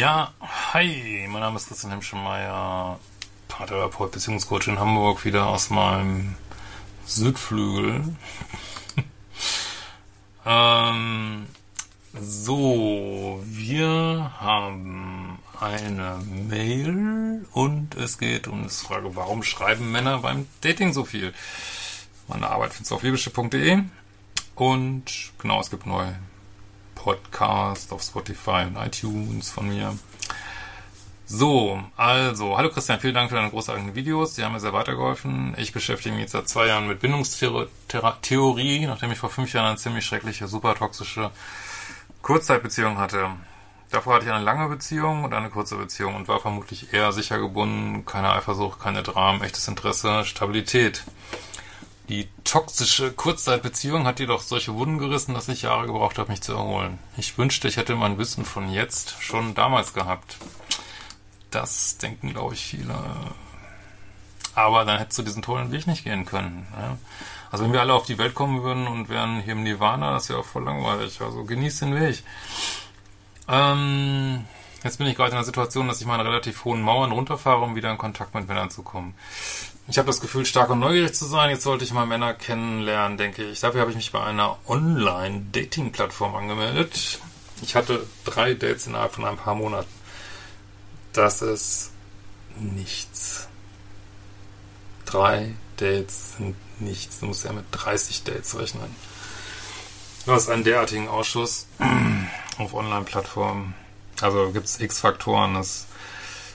[0.00, 0.32] Ja,
[0.72, 2.98] hi, mein Name ist Christian Hemschemeyer,
[3.48, 6.36] Paartherapeut, Beziehungscoach in Hamburg, wieder aus meinem
[7.04, 8.16] Südflügel.
[10.46, 11.46] ähm,
[12.18, 20.46] so, wir haben eine Mail und es geht um die Frage, warum schreiben Männer beim
[20.62, 21.34] Dating so viel?
[22.26, 23.82] Meine Arbeit findest du auf liebeschiff.de
[24.54, 26.18] und genau, es gibt neue
[27.02, 29.96] Podcast auf Spotify und iTunes von mir.
[31.24, 34.34] So, also, hallo Christian, vielen Dank für deine großartigen Videos.
[34.34, 35.54] Die haben mir sehr weitergeholfen.
[35.56, 39.76] Ich beschäftige mich jetzt seit zwei Jahren mit Bindungstheorie, nachdem ich vor fünf Jahren eine
[39.76, 41.30] ziemlich schreckliche, super toxische
[42.20, 43.30] Kurzzeitbeziehung hatte.
[43.90, 47.38] Davor hatte ich eine lange Beziehung und eine kurze Beziehung und war vermutlich eher sicher
[47.38, 51.04] gebunden, keine Eifersucht, keine Dramen, echtes Interesse, Stabilität.
[52.10, 56.54] Die toxische Kurzzeitbeziehung hat jedoch solche Wunden gerissen, dass ich Jahre gebraucht habe, mich zu
[56.54, 56.98] erholen.
[57.16, 60.38] Ich wünschte, ich hätte mein Wissen von jetzt schon damals gehabt.
[61.52, 62.96] Das denken, glaube ich, viele.
[64.56, 66.66] Aber dann hättest du diesen tollen Weg nicht gehen können.
[66.76, 66.98] Ja?
[67.52, 70.28] Also wenn wir alle auf die Welt kommen würden und wären hier im Nirvana, das
[70.28, 71.20] wäre auch voll langweilig.
[71.20, 72.24] Also genieß den Weg.
[73.46, 74.46] Ähm,
[74.82, 77.76] jetzt bin ich gerade in der Situation, dass ich meine relativ hohen Mauern runterfahre, um
[77.76, 79.14] wieder in Kontakt mit Männern zu kommen.
[79.88, 81.50] Ich habe das Gefühl, stark und neugierig zu sein.
[81.50, 83.60] Jetzt sollte ich mal Männer kennenlernen, denke ich.
[83.60, 87.18] Dafür habe ich mich bei einer Online-Dating-Plattform angemeldet.
[87.62, 89.90] Ich hatte drei Dates innerhalb von ein paar Monaten.
[91.12, 91.90] Das ist
[92.58, 93.48] nichts.
[95.06, 97.18] Drei Dates sind nichts.
[97.18, 98.94] Du musst ja mit 30 Dates rechnen.
[100.24, 101.66] Du hast einen derartigen Ausschuss
[102.58, 103.74] auf Online-Plattformen.
[104.22, 105.86] Also gibt es X-Faktoren, dass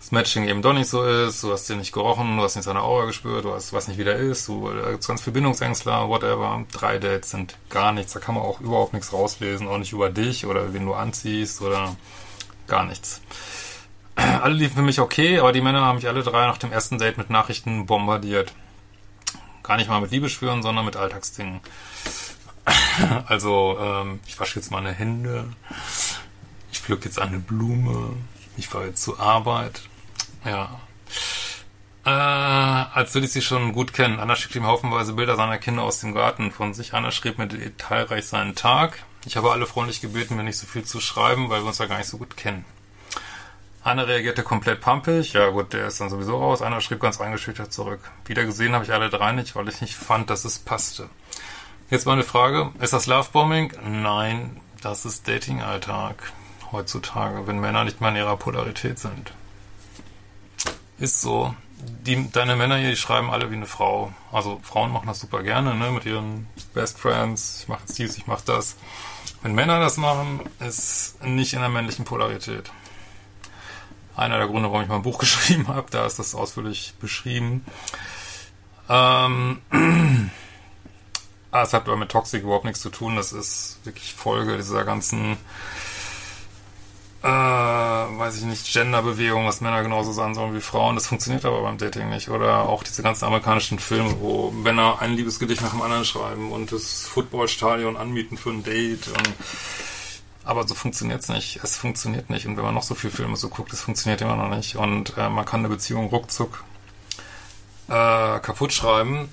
[0.00, 2.64] das Matching eben doch nicht so ist, du hast den nicht gerochen, du hast nicht
[2.64, 6.64] seine Aura gespürt, du hast was nicht wieder ist, du hast ganz viel Bindungsängstler, whatever.
[6.72, 10.08] Drei Dates sind gar nichts, da kann man auch überhaupt nichts rauslesen, auch nicht über
[10.08, 11.96] dich oder wen du anziehst oder
[12.66, 13.20] gar nichts.
[14.16, 16.98] Alle liefen für mich okay, aber die Männer haben mich alle drei nach dem ersten
[16.98, 18.52] Date mit Nachrichten bombardiert.
[19.62, 21.60] Gar nicht mal mit Liebesschwüren, sondern mit Alltagsdingen.
[23.26, 25.48] Also, ähm, ich wasche jetzt meine Hände,
[26.90, 28.16] pflück jetzt eine Blume,
[28.56, 29.82] ich fahre jetzt zur Arbeit.
[30.44, 30.80] Ja.
[32.04, 34.18] Äh, als würde ich sie schon gut kennen.
[34.18, 36.92] Anna schickt ihm haufenweise Bilder seiner Kinder aus dem Garten von sich.
[36.92, 39.04] Anna schrieb mir detailreich seinen Tag.
[39.24, 41.86] Ich habe alle freundlich gebeten, mir nicht so viel zu schreiben, weil wir uns ja
[41.86, 42.64] gar nicht so gut kennen.
[43.84, 45.32] Anna reagierte komplett pampig.
[45.32, 46.60] Ja gut, der ist dann sowieso raus.
[46.60, 48.00] Anna schrieb ganz eingeschüchtert zurück.
[48.24, 51.08] Wieder gesehen habe ich alle drei nicht, weil ich nicht fand, dass es passte.
[51.88, 52.72] Jetzt meine Frage.
[52.80, 53.74] Ist das Lovebombing?
[53.84, 56.32] Nein, das ist Dating-Alltag
[56.72, 59.32] heutzutage, wenn Männer nicht mal in ihrer Polarität sind.
[60.98, 61.54] Ist so.
[62.06, 64.12] Die, deine Männer hier, die schreiben alle wie eine Frau.
[64.32, 67.60] Also Frauen machen das super gerne, ne, mit ihren Best Friends.
[67.62, 68.76] Ich mache jetzt dies, ich mache das.
[69.42, 72.70] Wenn Männer das machen, ist nicht in der männlichen Polarität.
[74.14, 77.64] Einer der Gründe, warum ich mein Buch geschrieben habe, da ist das ausführlich beschrieben.
[78.90, 79.62] Ähm,
[81.50, 83.16] ah, es hat aber mit Toxic überhaupt nichts zu tun.
[83.16, 85.38] Das ist wirklich Folge dieser ganzen
[87.22, 90.94] äh, weiß ich nicht, Genderbewegung, was Männer genauso sein sollen wie Frauen.
[90.94, 92.30] Das funktioniert aber beim Dating nicht.
[92.30, 96.72] Oder auch diese ganzen amerikanischen Filme, wo Männer ein Liebesgedicht nach dem anderen schreiben und
[96.72, 99.08] das Footballstadion anmieten für ein Date.
[99.08, 99.34] Und,
[100.44, 101.60] aber so funktioniert's nicht.
[101.62, 102.46] Es funktioniert nicht.
[102.46, 104.76] Und wenn man noch so viele Filme so guckt, es funktioniert immer noch nicht.
[104.76, 106.64] Und äh, man kann eine Beziehung ruckzuck
[107.88, 109.28] äh, kaputt schreiben.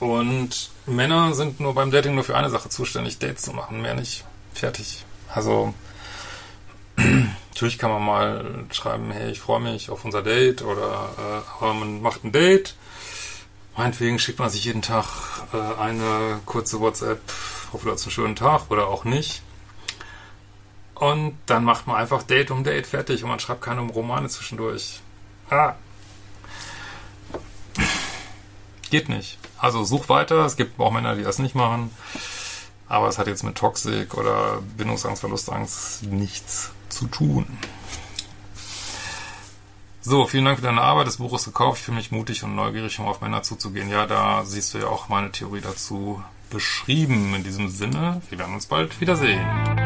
[0.00, 3.94] Und Männer sind nur beim Dating nur für eine Sache zuständig, Dates zu machen, mehr
[3.94, 4.24] nicht.
[4.54, 5.04] Fertig.
[5.34, 5.74] Also
[7.56, 11.72] Natürlich kann man mal schreiben, hey, ich freue mich auf unser Date oder äh, aber
[11.72, 12.74] man macht ein Date.
[13.74, 15.06] Meinetwegen schickt man sich jeden Tag
[15.54, 17.18] äh, eine kurze WhatsApp,
[17.72, 19.40] hoffe, du hast einen schönen Tag oder auch nicht.
[20.96, 25.00] Und dann macht man einfach Date um Date fertig und man schreibt keine Romane zwischendurch.
[25.48, 25.76] Ah.
[28.90, 29.38] Geht nicht.
[29.56, 31.90] Also such weiter, es gibt auch Männer, die das nicht machen.
[32.86, 37.46] Aber es hat jetzt mit Toxik oder Bindungsangst, Verlustangst nichts zu tun.
[40.00, 41.08] So, vielen Dank für deine Arbeit.
[41.08, 41.78] Das Buch ist gekauft.
[41.78, 43.90] Ich fühle mich mutig und neugierig, um auf Männer zuzugehen.
[43.90, 47.34] Ja, da siehst du ja auch meine Theorie dazu beschrieben.
[47.34, 49.85] In diesem Sinne, wir werden uns bald wiedersehen.